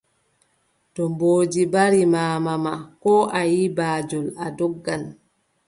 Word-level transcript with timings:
To 0.93 1.03
mboodi 1.11 1.61
mbari 1.69 2.01
maama 2.13 2.53
ma, 2.65 2.73
koo 3.01 3.23
a 3.39 3.41
yiʼi 3.51 3.73
baajol, 3.77 4.27
a 4.45 4.47
doggan. 4.57 5.01